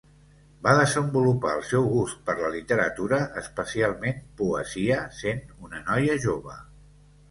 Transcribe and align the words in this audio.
Va 0.67 0.71
desenvolupar 0.79 1.51
el 1.57 1.61
seu 1.73 1.85
gust 1.91 2.25
per 2.31 2.37
la 2.41 2.51
literatura, 2.57 3.21
especialment 3.45 4.27
poesia, 4.43 5.01
sent 5.23 5.49
una 5.67 5.89
noia 5.89 6.23
jove. 6.31 6.63